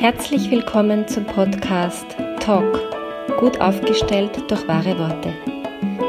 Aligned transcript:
Herzlich 0.00 0.48
willkommen 0.48 1.08
zum 1.08 1.24
Podcast 1.24 2.06
Talk, 2.38 2.78
gut 3.40 3.60
aufgestellt 3.60 4.30
durch 4.48 4.68
wahre 4.68 4.96
Worte. 4.96 5.34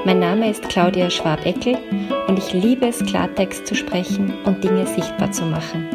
Mein 0.05 0.20
Name 0.20 0.52
ist 0.52 0.62
Claudia 0.70 1.09
Schwabeckel 1.09 1.75
und 2.28 2.38
ich 2.38 2.54
liebe 2.54 2.86
es, 2.86 2.99
Klartext 2.99 3.65
zu 3.65 3.73
sprechen 3.73 4.44
und 4.44 4.63
Dinge 4.63 4.86
sichtbar 4.86 5.31
zu 5.31 5.44
machen. 5.44 5.89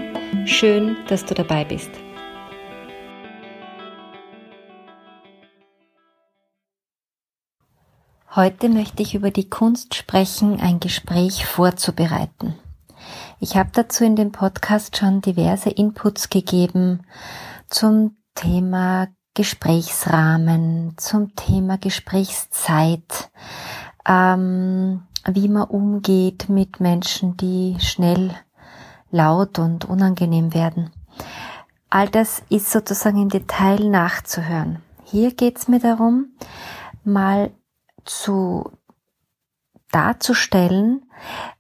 Schön, 0.45 0.97
dass 1.07 1.25
du 1.25 1.35
dabei 1.35 1.65
bist. 1.65 1.93
Heute 8.35 8.71
möchte 8.71 9.05
ich 9.05 9.15
über 9.15 9.31
die 9.31 9.49
Kunst 9.49 9.95
sprechen, 9.95 10.61
ein 10.61 10.81
Gespräch 10.81 11.47
vorzubereiten. 11.47 12.55
Ich 13.39 13.57
habe 13.57 13.71
dazu 13.73 14.03
in 14.03 14.17
dem 14.17 14.33
Podcast 14.33 14.97
schon 14.97 15.21
diverse 15.21 15.71
Inputs 15.71 16.29
gegeben, 16.29 17.05
zum 17.69 18.17
Thema 18.35 19.09
Gesprächsrahmen, 19.35 20.95
zum 20.97 21.35
Thema 21.35 21.77
Gesprächszeit, 21.79 23.31
ähm, 24.07 25.03
wie 25.27 25.49
man 25.49 25.65
umgeht 25.65 26.49
mit 26.49 26.81
Menschen, 26.81 27.37
die 27.37 27.77
schnell 27.81 28.35
laut 29.11 29.59
und 29.59 29.85
unangenehm 29.85 30.55
werden. 30.55 30.91
All 31.91 32.09
das 32.09 32.43
ist 32.49 32.71
sozusagen 32.71 33.23
im 33.23 33.29
Detail 33.29 33.89
nachzuhören. 33.89 34.83
Hier 35.05 35.33
geht 35.33 35.59
es 35.59 35.69
mir 35.69 35.79
darum, 35.79 36.35
mal 37.05 37.53
zu 38.05 38.71
darzustellen, 39.91 41.09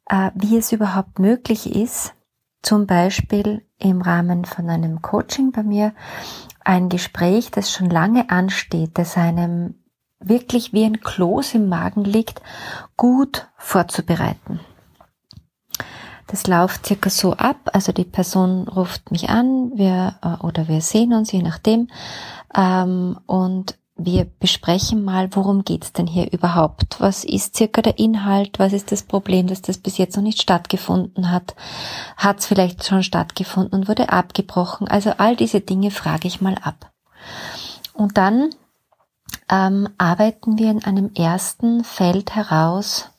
äh, 0.06 0.30
wie 0.34 0.56
es 0.56 0.72
überhaupt 0.72 1.18
möglich 1.18 1.74
ist, 1.74 2.14
zum 2.62 2.86
Beispiel 2.86 3.64
im 3.90 4.02
Rahmen 4.02 4.44
von 4.44 4.68
einem 4.70 5.02
Coaching 5.02 5.52
bei 5.52 5.62
mir 5.62 5.92
ein 6.64 6.88
Gespräch, 6.88 7.50
das 7.50 7.70
schon 7.70 7.90
lange 7.90 8.30
ansteht, 8.30 8.92
das 8.94 9.16
einem 9.16 9.74
wirklich 10.18 10.72
wie 10.72 10.84
ein 10.84 11.00
Kloß 11.00 11.54
im 11.54 11.68
Magen 11.68 12.04
liegt, 12.04 12.40
gut 12.96 13.48
vorzubereiten. 13.56 14.60
Das 16.26 16.46
läuft 16.46 16.86
circa 16.86 17.10
so 17.10 17.34
ab, 17.34 17.70
also 17.72 17.92
die 17.92 18.04
Person 18.04 18.66
ruft 18.66 19.10
mich 19.10 19.28
an, 19.28 19.72
wir 19.74 20.16
äh, 20.22 20.42
oder 20.44 20.68
wir 20.68 20.80
sehen 20.80 21.12
uns, 21.12 21.30
je 21.30 21.42
nachdem, 21.42 21.88
ähm, 22.56 23.18
und 23.26 23.78
wir 23.96 24.24
besprechen 24.24 25.04
mal, 25.04 25.28
worum 25.36 25.64
geht's 25.64 25.92
denn 25.92 26.08
hier 26.08 26.32
überhaupt? 26.32 26.96
Was 26.98 27.22
ist 27.22 27.56
circa 27.56 27.80
der 27.80 27.98
Inhalt? 27.98 28.58
Was 28.58 28.72
ist 28.72 28.90
das 28.90 29.04
Problem, 29.04 29.46
dass 29.46 29.62
das 29.62 29.78
bis 29.78 29.98
jetzt 29.98 30.16
noch 30.16 30.22
nicht 30.22 30.42
stattgefunden 30.42 31.30
hat? 31.30 31.54
Hat 32.16 32.40
es 32.40 32.46
vielleicht 32.46 32.84
schon 32.84 33.04
stattgefunden 33.04 33.80
und 33.80 33.88
wurde 33.88 34.08
abgebrochen? 34.08 34.88
Also 34.88 35.12
all 35.18 35.36
diese 35.36 35.60
Dinge 35.60 35.92
frage 35.92 36.26
ich 36.26 36.40
mal 36.40 36.56
ab. 36.60 36.90
Und 37.92 38.18
dann 38.18 38.50
ähm, 39.48 39.88
arbeiten 39.96 40.58
wir 40.58 40.72
in 40.72 40.84
einem 40.84 41.12
ersten 41.14 41.84
Feld 41.84 42.34
heraus, 42.34 43.10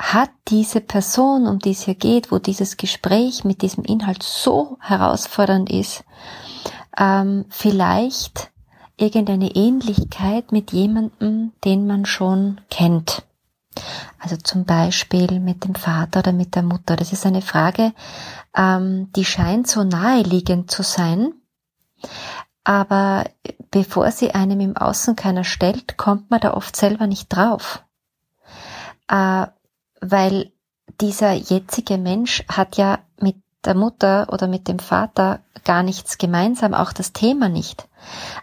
hat 0.00 0.30
diese 0.48 0.80
Person, 0.80 1.48
um 1.48 1.58
die 1.58 1.72
es 1.72 1.82
hier 1.82 1.94
geht, 1.94 2.30
wo 2.30 2.38
dieses 2.38 2.76
Gespräch 2.76 3.44
mit 3.44 3.62
diesem 3.62 3.84
Inhalt 3.84 4.22
so 4.22 4.76
herausfordernd 4.80 5.70
ist, 5.70 6.04
ähm, 6.96 7.46
vielleicht 7.48 8.51
irgendeine 9.02 9.54
Ähnlichkeit 9.54 10.52
mit 10.52 10.72
jemandem, 10.72 11.52
den 11.64 11.86
man 11.86 12.06
schon 12.06 12.60
kennt. 12.70 13.24
Also 14.18 14.36
zum 14.36 14.64
Beispiel 14.64 15.40
mit 15.40 15.64
dem 15.64 15.74
Vater 15.74 16.20
oder 16.20 16.32
mit 16.32 16.54
der 16.54 16.62
Mutter. 16.62 16.94
Das 16.94 17.12
ist 17.12 17.26
eine 17.26 17.42
Frage, 17.42 17.92
ähm, 18.56 19.10
die 19.16 19.24
scheint 19.24 19.66
so 19.66 19.82
naheliegend 19.82 20.70
zu 20.70 20.82
sein, 20.82 21.32
aber 22.64 23.24
bevor 23.70 24.10
sie 24.12 24.32
einem 24.34 24.60
im 24.60 24.76
Außen 24.76 25.16
keiner 25.16 25.44
stellt, 25.44 25.96
kommt 25.96 26.30
man 26.30 26.40
da 26.40 26.54
oft 26.54 26.76
selber 26.76 27.06
nicht 27.06 27.34
drauf. 27.34 27.82
Äh, 29.08 29.46
weil 30.00 30.52
dieser 31.00 31.32
jetzige 31.32 31.98
Mensch 31.98 32.44
hat 32.48 32.76
ja 32.76 33.00
der 33.64 33.74
Mutter 33.74 34.28
oder 34.32 34.48
mit 34.48 34.68
dem 34.68 34.78
Vater 34.78 35.40
gar 35.64 35.82
nichts 35.82 36.18
gemeinsam, 36.18 36.74
auch 36.74 36.92
das 36.92 37.12
Thema 37.12 37.48
nicht. 37.48 37.88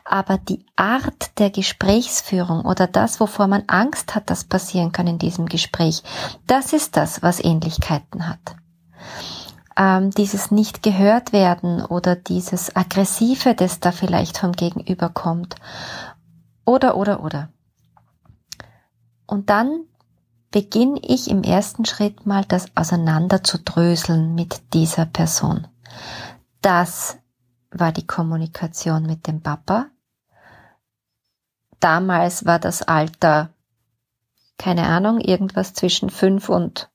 Aber 0.06 0.38
die 0.38 0.66
Art 0.76 1.38
der 1.40 1.50
Gesprächsführung 1.50 2.62
oder 2.62 2.88
das, 2.88 3.20
wovor 3.20 3.48
man 3.48 3.64
Angst 3.68 4.16
hat, 4.16 4.30
dass 4.30 4.46
passieren 4.46 4.92
kann 4.92 5.08
in 5.08 5.20
diesem 5.20 5.48
Gespräch, 5.48 6.04
das 6.48 6.74
ist 6.74 6.96
das, 6.96 7.22
was 7.22 7.44
Ähnlichkeiten 7.44 8.28
hat. 8.28 8.56
Ähm, 9.78 10.12
dieses 10.12 10.52
nicht 10.52 10.84
gehört 10.84 11.34
werden 11.34 11.84
oder 11.86 12.16
dieses 12.16 12.76
aggressive, 12.76 13.56
das 13.56 13.80
da 13.80 13.92
vielleicht 13.92 14.38
vom 14.38 14.54
Gegenüber 14.54 15.10
kommt. 15.10 15.56
Oder, 16.66 16.96
oder, 16.96 17.24
oder. 17.24 17.50
Und 19.26 19.50
dann 19.50 19.86
beginne 20.52 21.00
ich 21.04 21.30
im 21.30 21.44
ersten 21.44 21.86
Schritt 21.86 22.26
mal 22.26 22.44
das 22.46 22.76
auseinander 22.76 23.44
zu 23.44 23.60
dröseln 23.60 24.36
mit 24.36 24.74
dieser 24.74 25.06
Person. 25.06 25.68
Das 26.62 27.18
war 27.72 27.92
die 27.92 28.08
Kommunikation 28.08 29.04
mit 29.04 29.28
dem 29.28 29.42
Papa. 29.42 29.88
Damals 31.80 32.46
war 32.46 32.60
das 32.60 32.82
Alter, 32.82 33.54
keine 34.58 34.88
Ahnung, 34.88 35.20
irgendwas 35.20 35.74
zwischen 35.74 36.10
fünf 36.10 36.50
und 36.50 36.90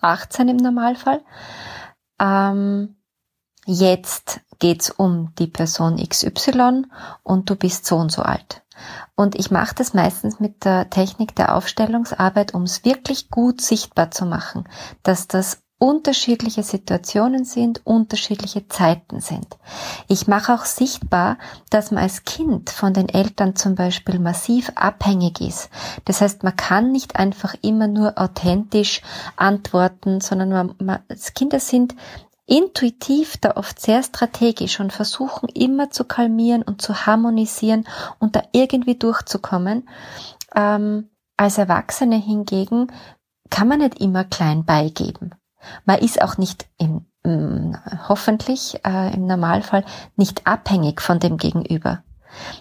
18 0.00 0.48
im 0.48 0.56
Normalfall. 0.56 1.22
Ähm, 2.18 2.96
jetzt 3.66 4.40
geht's 4.58 4.90
um 4.90 5.34
die 5.38 5.46
Person 5.46 5.96
XY 5.96 6.84
und 7.22 7.50
du 7.50 7.56
bist 7.56 7.86
so 7.86 7.96
und 7.96 8.10
so 8.10 8.22
alt. 8.22 8.62
Und 9.16 9.34
ich 9.34 9.50
mache 9.50 9.74
das 9.74 9.94
meistens 9.94 10.40
mit 10.40 10.64
der 10.64 10.90
Technik 10.90 11.34
der 11.34 11.54
Aufstellungsarbeit, 11.56 12.52
um 12.54 12.62
es 12.62 12.84
wirklich 12.84 13.30
gut 13.30 13.62
sichtbar 13.62 14.10
zu 14.10 14.26
machen, 14.26 14.68
dass 15.02 15.26
das 15.26 15.62
unterschiedliche 15.78 16.62
Situationen 16.62 17.44
sind, 17.44 17.82
unterschiedliche 17.84 18.66
Zeiten 18.68 19.20
sind. 19.20 19.46
Ich 20.08 20.26
mache 20.26 20.54
auch 20.54 20.64
sichtbar, 20.64 21.36
dass 21.68 21.90
man 21.90 22.02
als 22.02 22.24
Kind 22.24 22.70
von 22.70 22.94
den 22.94 23.10
Eltern 23.10 23.56
zum 23.56 23.74
Beispiel 23.74 24.18
massiv 24.18 24.72
abhängig 24.74 25.40
ist. 25.42 25.68
Das 26.06 26.22
heißt, 26.22 26.44
man 26.44 26.56
kann 26.56 26.92
nicht 26.92 27.16
einfach 27.16 27.54
immer 27.60 27.88
nur 27.88 28.18
authentisch 28.18 29.02
antworten, 29.36 30.22
sondern 30.22 30.48
man, 30.48 30.74
man, 30.78 30.98
Kinder 31.34 31.60
sind 31.60 31.94
intuitiv 32.46 33.36
da 33.38 33.56
oft 33.56 33.80
sehr 33.80 34.02
strategisch 34.02 34.80
und 34.80 34.92
versuchen 34.92 35.48
immer 35.48 35.90
zu 35.90 36.04
kalmieren 36.04 36.62
und 36.62 36.80
zu 36.80 37.06
harmonisieren 37.06 37.86
und 38.18 38.36
da 38.36 38.42
irgendwie 38.52 38.96
durchzukommen. 38.96 39.88
Ähm, 40.54 41.10
als 41.36 41.58
Erwachsene 41.58 42.16
hingegen 42.16 42.92
kann 43.50 43.68
man 43.68 43.80
nicht 43.80 44.00
immer 44.00 44.24
klein 44.24 44.64
beigeben. 44.64 45.34
Man 45.84 45.98
ist 45.98 46.22
auch 46.22 46.38
nicht 46.38 46.66
im, 46.78 47.06
im 47.24 47.76
hoffentlich 48.08 48.80
äh, 48.84 49.12
im 49.14 49.26
Normalfall 49.26 49.84
nicht 50.16 50.46
abhängig 50.46 51.02
von 51.02 51.18
dem 51.18 51.36
Gegenüber. 51.36 52.02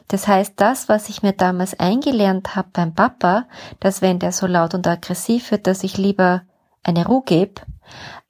Das 0.07 0.27
heißt, 0.27 0.53
das, 0.57 0.89
was 0.89 1.09
ich 1.09 1.21
mir 1.21 1.33
damals 1.33 1.79
eingelernt 1.79 2.55
habe 2.55 2.69
beim 2.73 2.93
Papa, 2.93 3.45
dass 3.79 4.01
wenn 4.01 4.19
der 4.19 4.31
so 4.31 4.47
laut 4.47 4.73
und 4.73 4.87
aggressiv 4.87 5.51
wird, 5.51 5.67
dass 5.67 5.83
ich 5.83 5.97
lieber 5.97 6.43
eine 6.83 7.05
Ruhe 7.05 7.23
gebe, 7.25 7.61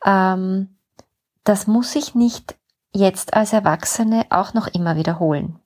ähm, 0.06 0.75
das 1.46 1.68
muss 1.68 1.96
ich 1.96 2.16
nicht 2.16 2.58
jetzt 2.94 3.34
als 3.34 3.54
Erwachsene 3.54 4.26
auch 4.30 4.54
noch 4.54 4.68
immer 4.68 4.98
wiederholen. 4.98 5.60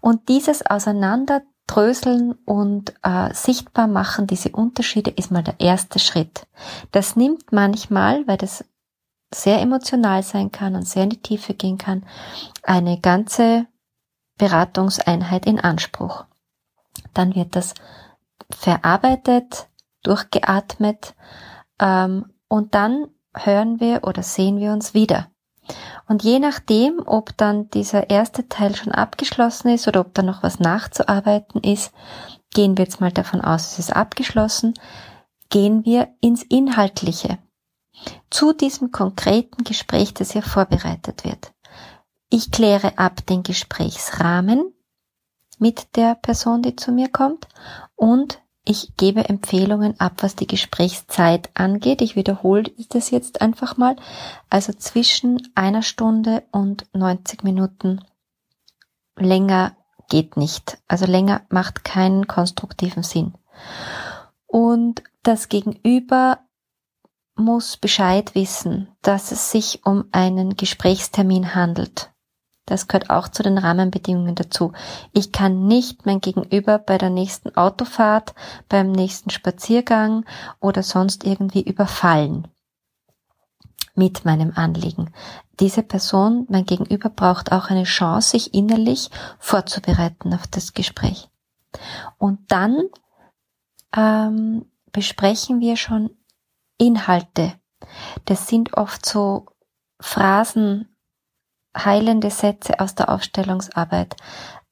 Und 0.00 0.28
dieses 0.28 0.64
Auseinanderdröseln 0.64 2.32
und 2.44 2.94
äh, 3.02 3.32
sichtbar 3.34 3.86
machen, 3.86 4.26
diese 4.26 4.50
Unterschiede, 4.50 5.10
ist 5.10 5.30
mal 5.30 5.42
der 5.42 5.60
erste 5.60 5.98
Schritt. 5.98 6.46
Das 6.92 7.16
nimmt 7.16 7.52
manchmal, 7.52 8.26
weil 8.26 8.38
das 8.38 8.64
sehr 9.32 9.60
emotional 9.60 10.22
sein 10.22 10.52
kann 10.52 10.76
und 10.76 10.86
sehr 10.86 11.04
in 11.04 11.10
die 11.10 11.22
Tiefe 11.22 11.54
gehen 11.54 11.78
kann, 11.78 12.06
eine 12.62 13.00
ganze 13.00 13.66
Beratungseinheit 14.38 15.46
in 15.46 15.60
Anspruch. 15.60 16.24
Dann 17.14 17.34
wird 17.34 17.56
das 17.56 17.74
verarbeitet, 18.50 19.68
durchgeatmet 20.02 21.14
ähm, 21.80 22.32
und 22.48 22.74
dann 22.74 23.08
hören 23.36 23.80
wir 23.80 24.04
oder 24.04 24.22
sehen 24.22 24.58
wir 24.58 24.72
uns 24.72 24.94
wieder. 24.94 25.28
Und 26.08 26.22
je 26.22 26.38
nachdem, 26.38 27.00
ob 27.04 27.36
dann 27.36 27.68
dieser 27.70 28.10
erste 28.10 28.48
Teil 28.48 28.76
schon 28.76 28.92
abgeschlossen 28.92 29.68
ist 29.68 29.88
oder 29.88 30.00
ob 30.00 30.14
da 30.14 30.22
noch 30.22 30.42
was 30.42 30.60
nachzuarbeiten 30.60 31.62
ist, 31.62 31.92
gehen 32.54 32.78
wir 32.78 32.84
jetzt 32.84 33.00
mal 33.00 33.12
davon 33.12 33.40
aus, 33.40 33.72
es 33.72 33.78
ist 33.80 33.96
abgeschlossen, 33.96 34.74
gehen 35.50 35.84
wir 35.84 36.08
ins 36.20 36.42
Inhaltliche. 36.42 37.38
Zu 38.30 38.52
diesem 38.52 38.92
konkreten 38.92 39.64
Gespräch, 39.64 40.14
das 40.14 40.32
hier 40.32 40.42
vorbereitet 40.42 41.24
wird. 41.24 41.52
Ich 42.28 42.50
kläre 42.50 42.98
ab 42.98 43.24
den 43.26 43.42
Gesprächsrahmen 43.42 44.72
mit 45.58 45.96
der 45.96 46.14
Person, 46.14 46.62
die 46.62 46.76
zu 46.76 46.92
mir 46.92 47.08
kommt 47.08 47.48
und 47.94 48.40
ich 48.66 48.96
gebe 48.96 49.28
Empfehlungen 49.28 49.98
ab, 50.00 50.14
was 50.22 50.34
die 50.34 50.48
Gesprächszeit 50.48 51.50
angeht. 51.54 52.02
Ich 52.02 52.16
wiederhole 52.16 52.70
das 52.90 53.10
jetzt 53.10 53.40
einfach 53.40 53.76
mal. 53.76 53.96
Also 54.50 54.72
zwischen 54.72 55.40
einer 55.54 55.82
Stunde 55.82 56.42
und 56.50 56.84
90 56.92 57.44
Minuten. 57.44 58.04
Länger 59.16 59.76
geht 60.08 60.36
nicht. 60.36 60.78
Also 60.88 61.06
länger 61.06 61.42
macht 61.48 61.84
keinen 61.84 62.26
konstruktiven 62.26 63.04
Sinn. 63.04 63.34
Und 64.46 65.02
das 65.22 65.48
Gegenüber 65.48 66.40
muss 67.36 67.76
Bescheid 67.76 68.34
wissen, 68.34 68.88
dass 69.00 69.30
es 69.30 69.52
sich 69.52 69.86
um 69.86 70.06
einen 70.10 70.56
Gesprächstermin 70.56 71.54
handelt. 71.54 72.10
Das 72.66 72.88
gehört 72.88 73.10
auch 73.10 73.28
zu 73.28 73.42
den 73.42 73.58
Rahmenbedingungen 73.58 74.34
dazu. 74.34 74.72
Ich 75.12 75.32
kann 75.32 75.66
nicht 75.66 76.04
mein 76.04 76.20
Gegenüber 76.20 76.78
bei 76.78 76.98
der 76.98 77.10
nächsten 77.10 77.56
Autofahrt, 77.56 78.34
beim 78.68 78.90
nächsten 78.90 79.30
Spaziergang 79.30 80.24
oder 80.60 80.82
sonst 80.82 81.24
irgendwie 81.24 81.62
überfallen 81.62 82.48
mit 83.94 84.24
meinem 84.24 84.52
Anliegen. 84.56 85.12
Diese 85.58 85.82
Person, 85.82 86.46
mein 86.50 86.66
Gegenüber, 86.66 87.08
braucht 87.08 87.52
auch 87.52 87.70
eine 87.70 87.84
Chance, 87.84 88.30
sich 88.30 88.52
innerlich 88.52 89.10
vorzubereiten 89.38 90.34
auf 90.34 90.46
das 90.48 90.74
Gespräch. 90.74 91.28
Und 92.18 92.40
dann 92.48 92.88
ähm, 93.96 94.66
besprechen 94.92 95.60
wir 95.60 95.76
schon 95.76 96.10
Inhalte. 96.78 97.54
Das 98.26 98.48
sind 98.48 98.74
oft 98.74 99.06
so 99.06 99.46
Phrasen, 99.98 100.95
heilende 101.76 102.30
Sätze 102.30 102.80
aus 102.80 102.94
der 102.94 103.08
Aufstellungsarbeit, 103.08 104.16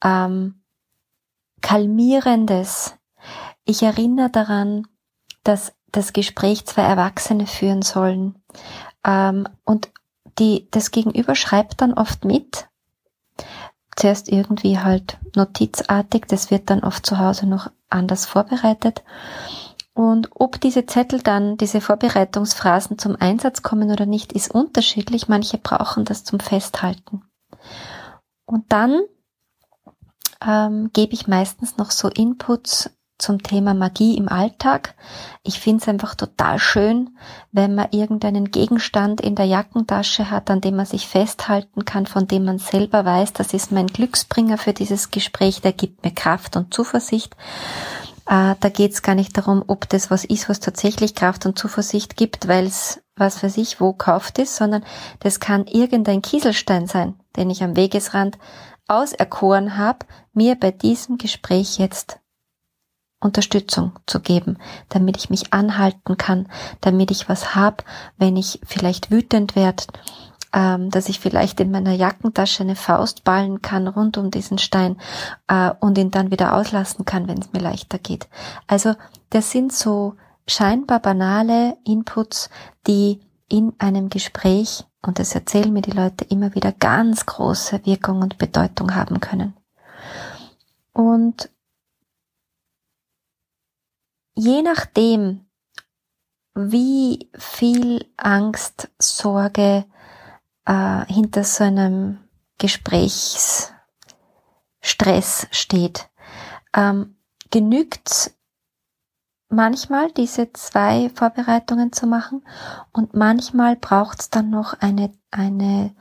ähm, 0.02 0.62
kalmierendes. 1.60 2.94
Ich 3.64 3.82
erinnere 3.82 4.30
daran, 4.30 4.86
dass 5.44 5.72
das 5.92 6.12
Gespräch 6.12 6.66
zwei 6.66 6.82
Erwachsene 6.82 7.46
führen 7.46 7.82
sollen 7.82 8.34
ähm, 9.04 9.48
und 9.64 9.90
die, 10.38 10.68
das 10.70 10.90
Gegenüber 10.90 11.34
schreibt 11.34 11.80
dann 11.80 11.94
oft 11.94 12.24
mit. 12.24 12.68
Zuerst 13.96 14.28
irgendwie 14.28 14.80
halt 14.80 15.18
notizartig, 15.36 16.26
das 16.26 16.50
wird 16.50 16.68
dann 16.70 16.82
oft 16.82 17.06
zu 17.06 17.18
Hause 17.18 17.46
noch 17.46 17.70
anders 17.88 18.26
vorbereitet. 18.26 19.04
Und 19.94 20.30
ob 20.34 20.60
diese 20.60 20.86
Zettel 20.86 21.22
dann, 21.22 21.56
diese 21.56 21.80
Vorbereitungsphrasen 21.80 22.98
zum 22.98 23.16
Einsatz 23.18 23.62
kommen 23.62 23.92
oder 23.92 24.06
nicht, 24.06 24.32
ist 24.32 24.50
unterschiedlich. 24.52 25.28
Manche 25.28 25.56
brauchen 25.56 26.04
das 26.04 26.24
zum 26.24 26.40
Festhalten. 26.40 27.22
Und 28.44 28.72
dann 28.72 29.00
ähm, 30.44 30.90
gebe 30.92 31.14
ich 31.14 31.28
meistens 31.28 31.76
noch 31.76 31.92
so 31.92 32.08
Inputs 32.08 32.90
zum 33.18 33.42
Thema 33.42 33.74
Magie 33.74 34.16
im 34.16 34.28
Alltag. 34.28 34.94
Ich 35.44 35.60
finde 35.60 35.82
es 35.82 35.88
einfach 35.88 36.16
total 36.16 36.58
schön, 36.58 37.16
wenn 37.52 37.76
man 37.76 37.88
irgendeinen 37.92 38.50
Gegenstand 38.50 39.20
in 39.20 39.36
der 39.36 39.46
Jackentasche 39.46 40.30
hat, 40.30 40.50
an 40.50 40.60
dem 40.60 40.74
man 40.76 40.86
sich 40.86 41.06
festhalten 41.06 41.84
kann, 41.84 42.06
von 42.06 42.26
dem 42.26 42.44
man 42.44 42.58
selber 42.58 43.04
weiß, 43.04 43.32
das 43.32 43.54
ist 43.54 43.70
mein 43.70 43.86
Glücksbringer 43.86 44.58
für 44.58 44.72
dieses 44.72 45.12
Gespräch, 45.12 45.60
der 45.60 45.72
gibt 45.72 46.04
mir 46.04 46.12
Kraft 46.12 46.56
und 46.56 46.74
Zuversicht. 46.74 47.36
Äh, 48.26 48.54
da 48.58 48.68
geht 48.68 48.92
es 48.92 49.02
gar 49.02 49.14
nicht 49.14 49.36
darum, 49.36 49.64
ob 49.66 49.88
das 49.88 50.10
was 50.10 50.24
ist, 50.24 50.48
was 50.48 50.60
tatsächlich 50.60 51.14
Kraft 51.14 51.46
und 51.46 51.58
Zuversicht 51.58 52.16
gibt, 52.16 52.48
weil 52.48 52.66
es 52.66 53.00
was 53.16 53.38
für 53.38 53.50
sich 53.50 53.80
wo 53.80 53.92
kauft 53.92 54.38
ist, 54.38 54.56
sondern 54.56 54.84
das 55.20 55.40
kann 55.40 55.66
irgendein 55.66 56.22
Kieselstein 56.22 56.86
sein, 56.86 57.14
den 57.36 57.50
ich 57.50 57.62
am 57.62 57.76
Wegesrand 57.76 58.38
auserkoren 58.88 59.78
habe, 59.78 60.06
mir 60.32 60.56
bei 60.56 60.70
diesem 60.70 61.16
Gespräch 61.18 61.78
jetzt 61.78 62.18
Unterstützung 63.20 63.98
zu 64.06 64.20
geben, 64.20 64.58
damit 64.90 65.16
ich 65.16 65.30
mich 65.30 65.52
anhalten 65.52 66.16
kann, 66.16 66.48
damit 66.80 67.10
ich 67.10 67.28
was 67.28 67.54
hab, 67.54 67.84
wenn 68.18 68.36
ich 68.36 68.60
vielleicht 68.66 69.10
wütend 69.10 69.56
werde, 69.56 69.84
ähm, 70.54 70.90
dass 70.90 71.08
ich 71.08 71.18
vielleicht 71.18 71.58
in 71.58 71.72
meiner 71.72 71.92
Jackentasche 71.92 72.62
eine 72.62 72.76
Faust 72.76 73.24
ballen 73.24 73.60
kann 73.60 73.88
rund 73.88 74.16
um 74.16 74.30
diesen 74.30 74.58
Stein 74.58 74.96
äh, 75.48 75.72
und 75.80 75.98
ihn 75.98 76.12
dann 76.12 76.30
wieder 76.30 76.54
auslassen 76.54 77.04
kann, 77.04 77.26
wenn 77.26 77.38
es 77.38 77.52
mir 77.52 77.58
leichter 77.58 77.98
geht. 77.98 78.28
Also 78.68 78.94
das 79.30 79.50
sind 79.50 79.72
so 79.72 80.14
scheinbar 80.46 81.00
banale 81.00 81.76
Inputs, 81.84 82.50
die 82.86 83.20
in 83.48 83.72
einem 83.78 84.08
Gespräch, 84.08 84.84
und 85.02 85.18
das 85.18 85.34
erzählen 85.34 85.72
mir 85.72 85.82
die 85.82 85.90
Leute 85.90 86.24
immer 86.24 86.54
wieder, 86.54 86.72
ganz 86.72 87.26
große 87.26 87.84
Wirkung 87.84 88.22
und 88.22 88.38
Bedeutung 88.38 88.94
haben 88.94 89.20
können. 89.20 89.54
Und 90.92 91.50
je 94.36 94.62
nachdem, 94.62 95.46
wie 96.54 97.28
viel 97.36 98.06
Angst, 98.16 98.88
Sorge, 99.00 99.84
äh, 100.66 101.04
hinter 101.06 101.44
so 101.44 101.64
einem 101.64 102.18
Gesprächsstress 102.58 103.74
steht. 105.50 106.08
Ähm, 106.74 107.16
genügt 107.50 108.32
manchmal 109.48 110.10
diese 110.12 110.52
zwei 110.52 111.10
Vorbereitungen 111.14 111.92
zu 111.92 112.06
machen 112.06 112.44
und 112.92 113.14
manchmal 113.14 113.76
braucht 113.76 114.20
es 114.20 114.30
dann 114.30 114.50
noch 114.50 114.74
eine, 114.80 115.12
eine 115.30 115.94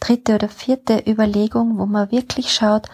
dritte 0.00 0.34
oder 0.34 0.48
vierte 0.48 1.04
Überlegung, 1.06 1.78
wo 1.78 1.86
man 1.86 2.10
wirklich 2.10 2.52
schaut, 2.52 2.88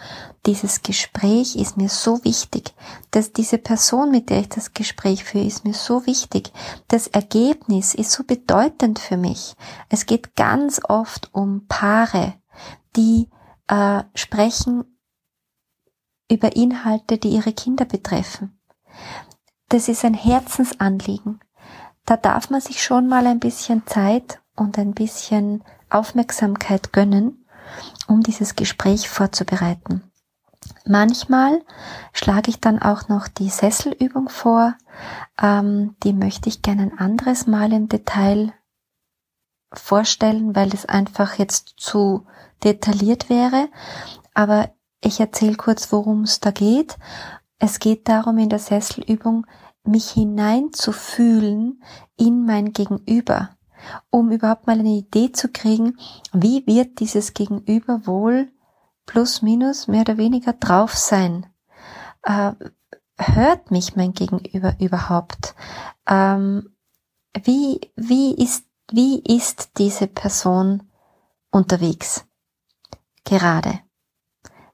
dieses 0.45 0.81
Gespräch 0.81 1.55
ist 1.55 1.77
mir 1.77 1.89
so 1.89 2.23
wichtig, 2.23 2.73
dass 3.11 3.33
diese 3.33 3.57
Person, 3.57 4.11
mit 4.11 4.29
der 4.29 4.41
ich 4.41 4.49
das 4.49 4.73
Gespräch 4.73 5.23
führe, 5.23 5.45
ist 5.45 5.65
mir 5.65 5.73
so 5.73 6.05
wichtig. 6.05 6.51
Das 6.87 7.07
Ergebnis 7.07 7.93
ist 7.93 8.11
so 8.11 8.23
bedeutend 8.23 8.99
für 8.99 9.17
mich. 9.17 9.55
Es 9.89 10.05
geht 10.05 10.35
ganz 10.35 10.79
oft 10.87 11.33
um 11.33 11.65
Paare, 11.67 12.35
die 12.95 13.29
äh, 13.67 14.03
sprechen 14.15 14.85
über 16.29 16.55
Inhalte, 16.55 17.17
die 17.17 17.29
ihre 17.29 17.53
Kinder 17.53 17.85
betreffen. 17.85 18.59
Das 19.69 19.89
ist 19.89 20.05
ein 20.05 20.13
Herzensanliegen. 20.13 21.39
Da 22.05 22.15
darf 22.15 22.49
man 22.49 22.61
sich 22.61 22.81
schon 22.81 23.07
mal 23.07 23.27
ein 23.27 23.39
bisschen 23.39 23.85
Zeit 23.85 24.39
und 24.55 24.77
ein 24.77 24.93
bisschen 24.93 25.63
Aufmerksamkeit 25.89 26.93
gönnen, 26.93 27.45
um 28.07 28.21
dieses 28.21 28.55
Gespräch 28.55 29.09
vorzubereiten. 29.09 30.03
Manchmal 30.85 31.61
schlage 32.13 32.49
ich 32.49 32.59
dann 32.59 32.81
auch 32.81 33.09
noch 33.09 33.27
die 33.27 33.49
Sesselübung 33.49 34.29
vor. 34.29 34.75
Ähm, 35.41 35.95
die 36.03 36.13
möchte 36.13 36.49
ich 36.49 36.61
gerne 36.61 36.83
ein 36.83 36.99
anderes 36.99 37.47
Mal 37.47 37.73
im 37.73 37.89
Detail 37.89 38.53
vorstellen, 39.73 40.55
weil 40.55 40.73
es 40.73 40.85
einfach 40.85 41.35
jetzt 41.35 41.73
zu 41.77 42.25
detailliert 42.63 43.29
wäre. 43.29 43.69
Aber 44.33 44.71
ich 45.01 45.19
erzähle 45.19 45.55
kurz, 45.55 45.91
worum 45.91 46.23
es 46.23 46.39
da 46.39 46.51
geht. 46.51 46.97
Es 47.59 47.79
geht 47.79 48.07
darum, 48.07 48.37
in 48.37 48.49
der 48.49 48.59
Sesselübung 48.59 49.45
mich 49.83 50.11
hineinzufühlen 50.11 51.81
in 52.17 52.45
mein 52.45 52.73
Gegenüber 52.73 53.56
um 54.09 54.31
überhaupt 54.31 54.67
mal 54.67 54.79
eine 54.79 54.89
Idee 54.97 55.31
zu 55.31 55.49
kriegen, 55.49 55.97
wie 56.33 56.65
wird 56.67 56.99
dieses 56.99 57.33
Gegenüber 57.33 58.05
wohl 58.05 58.49
plus 59.05 59.41
minus 59.41 59.87
mehr 59.87 60.01
oder 60.01 60.17
weniger 60.17 60.53
drauf 60.53 60.95
sein. 60.95 61.45
Äh, 62.23 62.53
hört 63.17 63.71
mich 63.71 63.95
mein 63.95 64.13
Gegenüber 64.13 64.75
überhaupt? 64.79 65.55
Ähm, 66.07 66.69
wie, 67.43 67.79
wie 67.95 68.35
ist, 68.35 68.65
wie 68.91 69.19
ist 69.19 69.77
diese 69.77 70.07
Person 70.07 70.83
unterwegs? 71.51 72.25
Gerade 73.23 73.79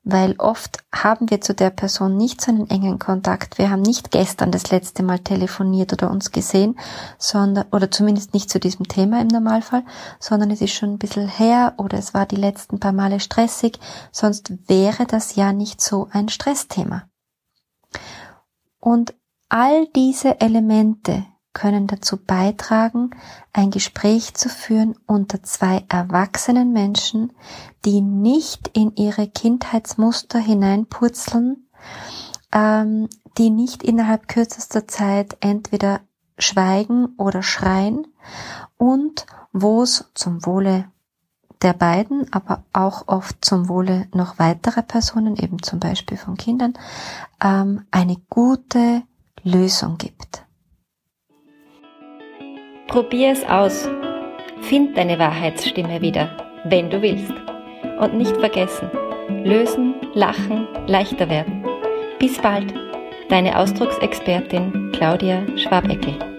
weil 0.04 0.36
oft 0.38 0.84
haben 0.94 1.30
wir 1.30 1.40
zu 1.40 1.54
der 1.54 1.70
Person 1.70 2.18
nicht 2.18 2.42
so 2.42 2.52
einen 2.52 2.70
engen 2.70 3.00
Kontakt. 3.00 3.58
Wir 3.58 3.70
haben 3.70 3.82
nicht 3.82 4.12
gestern 4.12 4.52
das 4.52 4.70
letzte 4.70 5.02
Mal 5.02 5.20
telefoniert 5.20 5.94
oder 5.94 6.12
uns 6.12 6.32
gesehen, 6.32 6.78
sondern, 7.18 7.66
oder 7.72 7.90
zumindest 7.90 8.34
nicht 8.34 8.50
zu 8.50 8.60
diesem 8.60 8.88
Thema 8.88 9.22
im 9.22 9.28
Normalfall, 9.28 9.84
sondern 10.20 10.52
es 10.52 10.62
ist 10.62 10.74
schon 10.74 10.94
ein 10.94 11.00
bisschen 11.00 11.28
her 11.28 11.76
oder 11.78 11.98
es 11.98 12.14
war 12.14 12.26
die 12.26 12.36
letzten 12.36 12.80
paar 12.80 12.92
Male 12.92 13.22
stressig, 13.22 13.80
sonst 14.12 14.54
wäre 14.68 15.06
das 15.06 15.36
ja 15.36 15.54
nicht 15.54 15.80
so 15.80 16.10
ein 16.12 16.28
Stressthema. 16.28 17.04
Und 18.80 19.14
all 19.48 19.88
diese 19.96 20.42
Elemente 20.42 21.26
können 21.54 21.88
dazu 21.88 22.18
beitragen, 22.18 23.12
ein 23.54 23.72
Gespräch 23.72 24.34
zu 24.34 24.50
führen 24.50 24.96
unter 25.06 25.44
zwei 25.44 25.86
erwachsenen 25.90 26.74
Menschen, 26.74 27.32
die 27.86 28.02
nicht 28.02 28.70
in 28.70 28.96
ihre 28.96 29.28
Kindheitsmuster 29.28 30.40
hineinpurzeln, 30.40 31.68
ähm, 32.52 33.08
die 33.38 33.50
nicht 33.50 33.84
innerhalb 33.84 34.28
kürzester 34.28 34.88
Zeit 34.88 35.38
entweder 35.40 36.02
schweigen 36.38 37.14
oder 37.18 37.44
schreien 37.44 38.08
und 38.78 39.26
wo 39.52 39.84
es 39.84 40.06
zum 40.14 40.46
Wohle 40.46 40.86
der 41.62 41.74
beiden, 41.74 42.32
aber 42.34 42.64
auch 42.74 43.08
oft 43.08 43.44
zum 43.44 43.70
Wohle 43.70 44.08
noch 44.14 44.38
weiterer 44.38 44.82
Personen, 44.82 45.38
eben 45.38 45.62
zum 45.64 45.80
Beispiel 45.80 46.18
von 46.18 46.36
Kindern, 46.36 46.74
ähm, 47.42 47.86
eine 47.92 48.18
gute 48.30 49.04
Lösung 49.44 49.98
gibt. 49.98 50.43
Probier 52.94 53.32
es 53.32 53.44
aus. 53.46 53.90
Find 54.62 54.96
deine 54.96 55.18
Wahrheitsstimme 55.18 56.00
wieder, 56.00 56.30
wenn 56.66 56.92
du 56.92 57.02
willst. 57.02 57.34
Und 58.00 58.14
nicht 58.14 58.38
vergessen, 58.38 58.88
lösen, 59.44 59.96
lachen, 60.14 60.68
leichter 60.86 61.28
werden. 61.28 61.66
Bis 62.20 62.38
bald, 62.38 62.72
deine 63.30 63.58
Ausdrucksexpertin 63.58 64.92
Claudia 64.92 65.42
Schwabeckel. 65.58 66.33